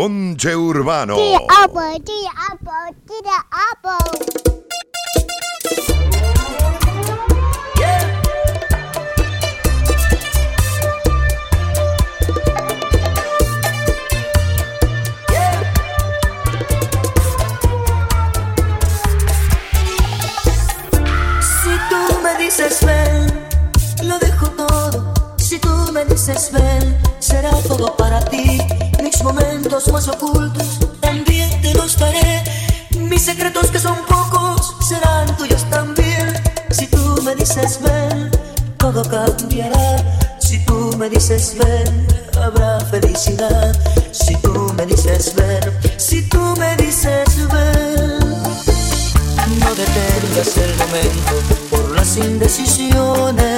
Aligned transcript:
Ponche 0.00 0.54
Urbano. 0.54 1.14
Apple, 1.62 2.00
apple, 2.48 2.96
apple. 3.50 3.98
Si 21.42 21.76
tú 21.90 22.20
me 22.22 22.38
dices 22.38 22.78
ven, 22.86 24.08
lo 24.08 24.18
dejo 24.18 24.48
todo. 24.52 25.12
Si 25.36 25.58
tú 25.58 25.68
me 25.92 26.06
dices 26.06 26.50
ven, 26.52 26.96
será 27.18 27.50
todo 27.68 27.94
para 27.98 28.24
ti 28.24 28.89
momentos 29.22 29.88
más 29.92 30.08
ocultos, 30.08 30.78
también 31.00 31.60
te 31.62 31.74
los 31.74 31.98
daré. 31.98 32.42
Mis 32.98 33.22
secretos 33.22 33.70
que 33.70 33.78
son 33.78 33.96
pocos 34.06 34.76
serán 34.86 35.36
tuyos 35.36 35.64
también. 35.70 36.32
Si 36.70 36.86
tú 36.86 37.20
me 37.22 37.34
dices 37.34 37.80
ven, 37.82 38.30
todo 38.78 39.02
cambiará. 39.02 40.38
Si 40.38 40.64
tú 40.64 40.94
me 40.96 41.08
dices 41.08 41.56
ven, 41.58 42.06
habrá 42.40 42.80
felicidad. 42.80 43.76
Si 44.12 44.36
tú 44.36 44.72
me 44.76 44.86
dices 44.86 45.34
ven, 45.34 45.60
si 45.96 46.22
tú 46.28 46.54
me 46.58 46.76
dices 46.76 47.48
ven. 47.52 48.18
No 49.60 49.74
detengas 49.74 50.56
el 50.56 50.76
momento 50.76 51.32
por 51.70 51.90
las 51.90 52.16
indecisiones 52.16 53.49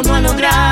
Estando 0.00 0.28
con 0.28 0.67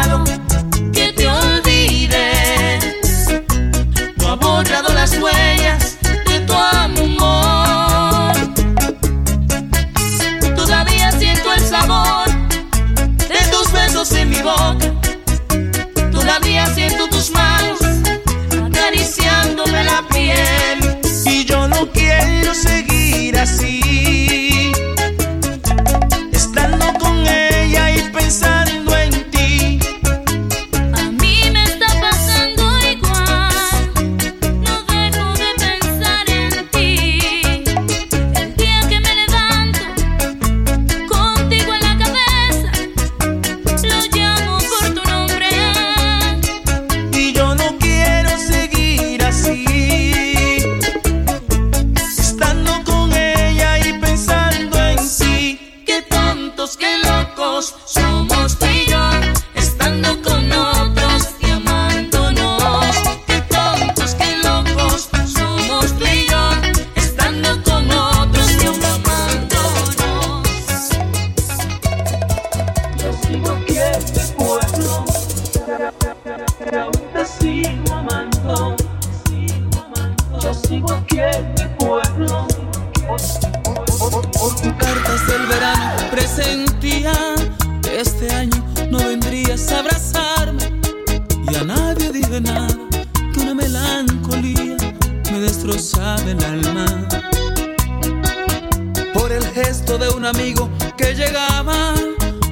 de 99.99 100.11
un 100.11 100.27
amigo 100.27 100.69
que 100.99 101.15
llegaba, 101.15 101.95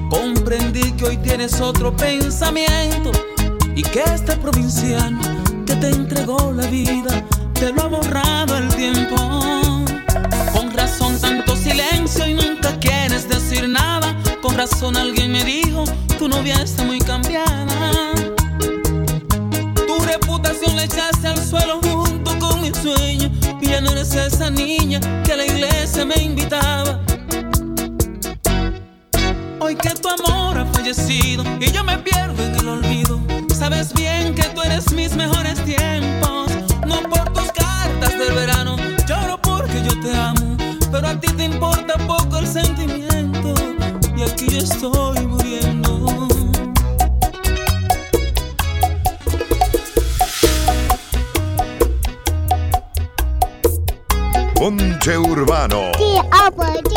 comprendí 0.08 0.92
que 0.92 1.04
hoy 1.04 1.16
tienes 1.18 1.60
otro 1.60 1.94
pensamiento 1.94 3.12
y 3.74 3.82
que 3.82 4.02
este 4.02 4.34
provinciano 4.36 5.20
que 5.66 5.76
te 5.76 5.90
entregó 5.90 6.52
la 6.52 6.66
vida 6.68 7.22
te 7.52 7.70
lo 7.72 7.82
ha 7.82 7.88
borrado 7.88 8.56
el 8.56 8.68
tiempo. 8.74 9.16
Con 10.54 10.72
razón 10.74 11.20
tanto 11.20 11.54
silencio 11.54 12.26
y 12.26 12.34
nunca 12.34 12.78
quieres 12.80 13.28
decir 13.28 13.68
nada. 13.68 14.16
Con 14.40 14.56
razón 14.56 14.96
alguien 14.96 15.32
me 15.32 15.44
dijo, 15.44 15.84
tu 16.18 16.28
novia 16.28 16.54
está 16.62 16.82
muy 16.84 16.98
cambiada. 16.98 18.12
Tu 19.86 20.04
reputación 20.06 20.76
la 20.76 20.84
echaste 20.84 21.28
al 21.28 21.44
suelo 21.44 21.80
junto 21.82 22.38
con 22.38 22.62
mi 22.62 22.72
sueño. 22.72 23.30
Y 23.60 23.68
ya 23.68 23.82
no 23.82 23.90
eres 23.90 24.14
esa 24.14 24.50
niña 24.50 25.00
que 25.24 25.32
a 25.32 25.36
la 25.36 25.44
iglesia 25.44 26.06
me 26.06 26.16
invitaba. 26.22 27.03
Hoy 29.64 29.76
que 29.76 29.94
tu 29.94 30.10
amor 30.10 30.58
ha 30.58 30.66
fallecido 30.66 31.42
y 31.58 31.72
yo 31.72 31.82
me 31.82 31.96
pierdo 31.96 32.44
en 32.44 32.54
el 32.54 32.68
olvido. 32.68 33.18
Sabes 33.48 33.94
bien 33.94 34.34
que 34.34 34.42
tú 34.50 34.60
eres 34.60 34.92
mis 34.92 35.16
mejores 35.16 35.58
tiempos. 35.64 36.50
No 36.86 37.00
por 37.08 37.32
tus 37.32 37.50
cartas 37.50 38.18
del 38.18 38.34
verano, 38.34 38.76
lloro 39.08 39.40
porque 39.40 39.82
yo 39.82 39.98
te 40.02 40.14
amo. 40.14 40.58
Pero 40.92 41.08
a 41.08 41.18
ti 41.18 41.28
te 41.32 41.44
importa 41.44 41.94
poco 42.06 42.36
el 42.36 42.46
sentimiento. 42.46 43.54
Y 44.14 44.22
aquí 44.24 44.48
yo 44.50 44.58
estoy 44.58 45.26
muriendo. 45.26 46.28
Ponche 54.56 55.16
Urbano. 55.16 55.90
The 55.92 56.20
apple, 56.32 56.93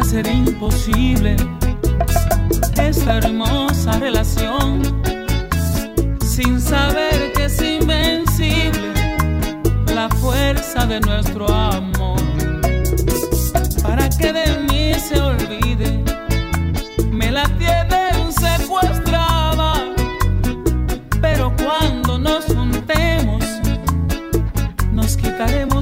Quieren 0.00 0.24
hacer 0.24 0.26
imposible 0.34 1.36
esta 2.82 3.18
hermosa 3.18 3.98
relación 3.98 4.80
sin 6.24 6.58
saber 6.58 7.32
que 7.34 7.44
es 7.44 7.60
invencible 7.60 8.94
la 9.94 10.08
fuerza 10.08 10.86
de 10.86 11.00
nuestro 11.00 11.46
amor. 11.48 12.18
Para 13.82 14.08
que 14.08 14.32
de 14.32 14.58
mí 14.70 14.94
se 14.98 15.20
olvide, 15.20 16.02
me 17.10 17.30
la 17.30 17.44
tienen 17.58 18.32
secuestrada. 18.32 19.74
Pero 21.20 21.54
cuando 21.56 22.18
nos 22.18 22.46
juntemos, 22.46 23.44
nos 24.92 25.16
quitaremos 25.16 25.79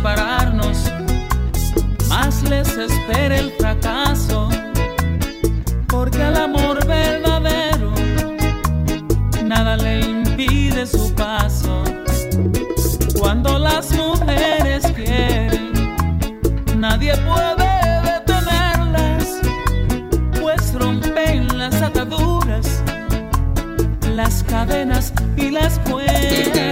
separarnos, 0.00 0.90
más 2.08 2.42
les 2.44 2.68
espera 2.68 3.36
el 3.36 3.52
fracaso, 3.52 4.48
porque 5.88 6.22
al 6.22 6.36
amor 6.36 6.86
verdadero 6.86 7.92
nada 9.44 9.76
le 9.76 10.00
impide 10.00 10.86
su 10.86 11.14
paso. 11.14 11.84
Cuando 13.18 13.58
las 13.58 13.92
mujeres 13.92 14.86
quieren, 14.96 15.70
nadie 16.78 17.12
puede 17.18 18.00
detenerlas, 18.10 19.26
pues 20.40 20.72
rompen 20.72 21.58
las 21.58 21.74
ataduras 21.82 22.82
las 24.16 24.42
cadenas 24.44 25.12
y 25.36 25.50
las 25.50 25.78
cuerdas. 25.80 26.69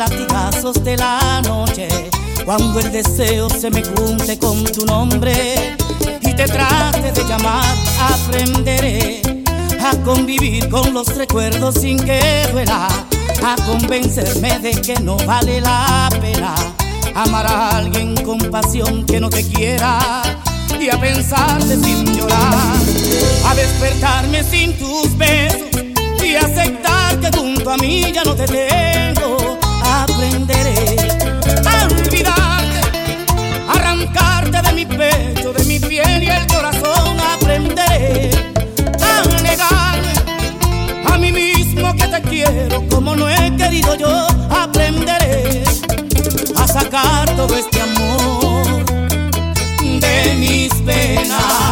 Latigazos 0.00 0.82
de 0.82 0.96
la 0.96 1.42
noche. 1.42 1.86
Cuando 2.46 2.80
el 2.80 2.90
deseo 2.90 3.50
se 3.50 3.70
me 3.70 3.82
junte 3.82 4.38
con 4.38 4.64
tu 4.64 4.86
nombre 4.86 5.76
y 6.22 6.32
te 6.32 6.46
trate 6.46 7.12
de 7.12 7.22
llamar, 7.24 7.76
aprenderé 8.00 9.20
a 9.78 9.94
convivir 10.02 10.70
con 10.70 10.94
los 10.94 11.14
recuerdos 11.16 11.74
sin 11.74 12.02
que 12.02 12.48
duela, 12.50 12.88
a 13.44 13.56
convencerme 13.66 14.58
de 14.60 14.70
que 14.70 14.94
no 15.00 15.18
vale 15.18 15.60
la 15.60 16.08
pena 16.18 16.54
amar 17.14 17.46
a 17.46 17.76
alguien 17.76 18.14
con 18.24 18.38
pasión 18.50 19.04
que 19.04 19.20
no 19.20 19.28
te 19.28 19.46
quiera 19.46 20.22
y 20.80 20.88
a 20.88 20.98
pensarte 20.98 21.76
sin 21.76 22.06
llorar, 22.16 22.74
a 23.44 23.54
despertarme 23.54 24.42
sin 24.44 24.78
tus 24.78 25.14
besos 25.18 25.68
y 26.24 26.36
aceptar 26.36 27.20
que 27.20 27.36
junto 27.36 27.70
a 27.70 27.76
mí 27.76 28.10
ya 28.14 28.24
no 28.24 28.34
te 28.34 28.46
tengo. 28.46 28.89
Sacar 46.72 47.28
todo 47.36 47.54
este 47.54 47.80
amor 47.80 48.84
de 50.00 50.34
mis 50.38 50.72
penas. 50.82 51.69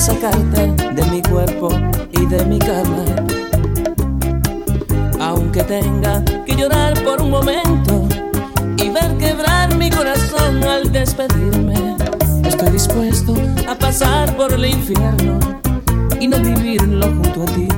sacarte 0.00 0.72
de 0.94 1.04
mi 1.10 1.20
cuerpo 1.20 1.68
y 2.12 2.24
de 2.24 2.42
mi 2.46 2.58
cama. 2.58 3.04
Aunque 5.20 5.62
tenga 5.62 6.24
que 6.46 6.56
llorar 6.56 6.94
por 7.04 7.20
un 7.20 7.30
momento 7.30 8.08
y 8.78 8.88
ver 8.88 9.18
quebrar 9.18 9.74
mi 9.76 9.90
corazón 9.90 10.64
al 10.64 10.90
despedirme, 10.90 11.96
estoy 12.44 12.70
dispuesto 12.70 13.34
a 13.68 13.74
pasar 13.74 14.34
por 14.36 14.54
el 14.54 14.64
infierno 14.64 15.38
y 16.18 16.28
no 16.28 16.38
vivirlo 16.38 17.06
junto 17.06 17.42
a 17.42 17.46
ti. 17.46 17.69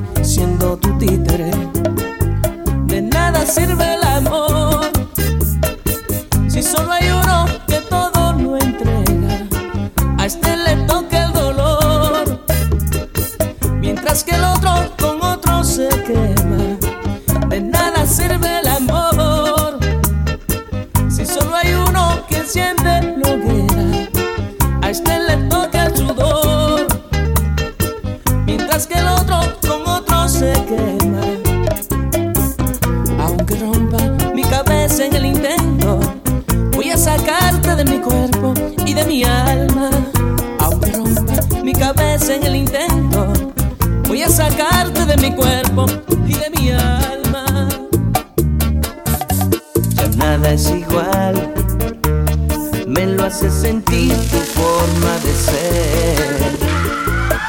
cuerpo 45.34 45.86
y 46.26 46.34
de 46.34 46.50
mi 46.56 46.70
alma. 46.70 47.68
Ya 49.94 50.08
nada 50.16 50.52
es 50.52 50.70
igual, 50.70 51.52
me 52.86 53.06
lo 53.06 53.24
hace 53.24 53.50
sentir 53.50 54.14
tu 54.30 54.38
forma 54.38 55.12
de 55.24 55.34
ser. 55.34 56.42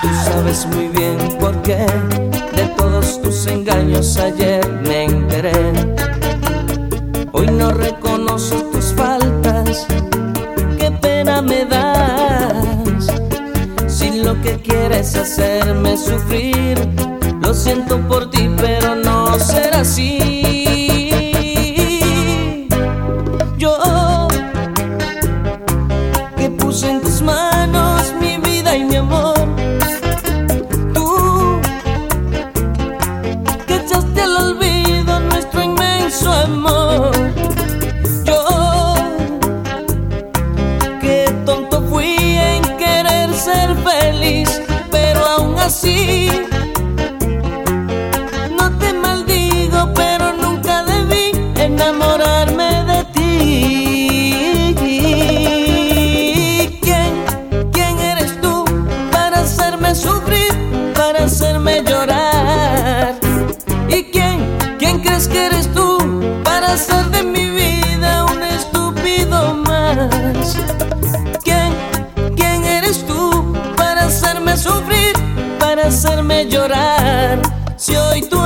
Tú 0.02 0.08
sabes 0.26 0.65
muy 0.67 0.88
bien 0.89 1.17
por 1.39 1.62
qué 1.62 1.86
de 2.56 2.65
todos 2.78 3.22
tus 3.22 3.48
engaños 3.48 4.17
ayer. 4.17 4.53
siento 17.74 17.98
por 18.08 18.30
ti. 18.30 18.33
hacerme 76.04 76.46
llorar. 76.50 77.42
Si 77.78 77.96
hoy 77.96 78.22
tú 78.24 78.43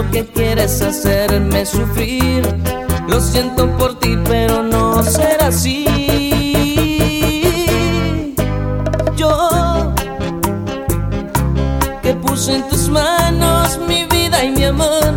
lo 0.00 0.10
que 0.10 0.24
quieres 0.24 0.80
hacerme 0.80 1.66
sufrir. 1.66 2.42
Lo 3.06 3.20
siento 3.20 3.68
por 3.76 3.98
ti, 3.98 4.16
pero 4.24 4.62
no 4.62 5.02
será 5.02 5.48
así. 5.48 5.84
Yo 9.16 9.92
que 12.02 12.14
puse 12.14 12.56
en 12.56 12.68
tus 12.68 12.88
manos 12.88 13.78
mi 13.86 14.04
vida 14.04 14.42
y 14.44 14.50
mi 14.50 14.64
amor 14.64 15.14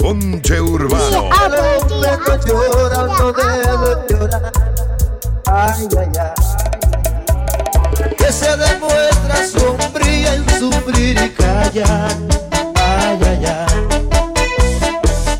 Ponche 0.00 0.58
Urbano. 0.58 1.28
llorando 2.46 3.32
de 3.32 4.14
llorar. 4.14 4.52
Ay, 5.46 5.88
ay, 5.98 6.12
ay. 6.18 8.14
Que 8.16 8.32
se 8.32 8.56
demuestra 8.56 9.46
sombría 9.46 10.34
en 10.34 10.48
sufrir 10.58 11.20
y 11.22 11.30
callar. 11.30 12.16
Ay, 12.76 13.20
ay, 13.26 13.44
ay. 13.44 13.66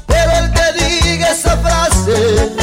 Pero 0.07 0.31
el 0.33 0.53
que 0.53 0.85
diga 0.85 1.31
esa 1.31 1.57
frase. 1.57 2.60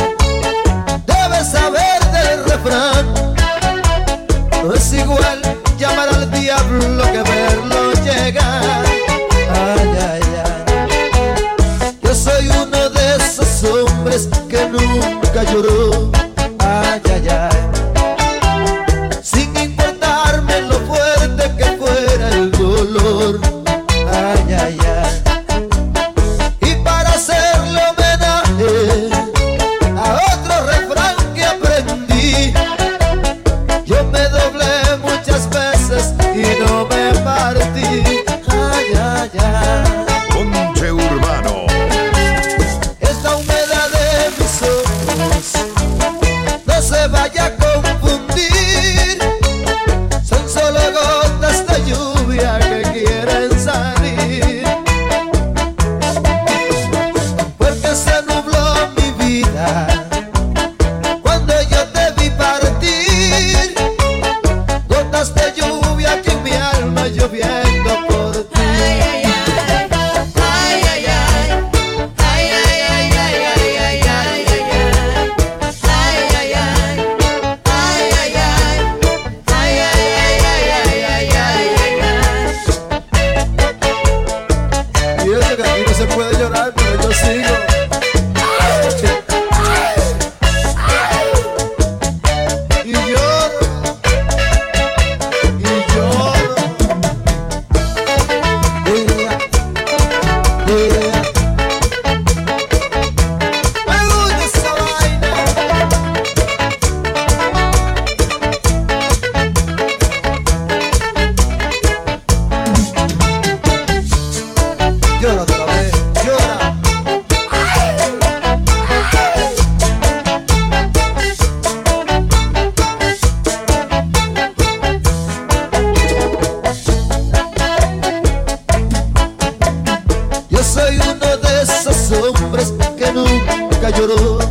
lloró. 133.98 134.47